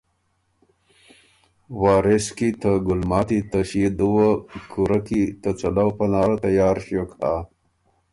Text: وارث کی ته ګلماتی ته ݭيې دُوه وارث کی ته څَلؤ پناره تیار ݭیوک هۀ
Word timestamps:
وارث 1.81 2.25
کی 2.37 2.49
ته 2.61 2.71
ګلماتی 2.87 3.39
ته 3.49 3.59
ݭيې 3.69 3.89
دُوه 3.97 4.27
وارث 4.39 5.01
کی 5.07 5.21
ته 5.41 5.49
څَلؤ 5.59 5.89
پناره 5.97 6.35
تیار 6.43 6.75
ݭیوک 6.85 7.11
هۀ 7.19 7.33